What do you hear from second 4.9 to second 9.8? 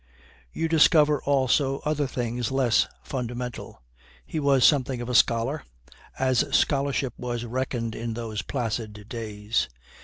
of a scholar, as scholarship was reckoned in those placid days.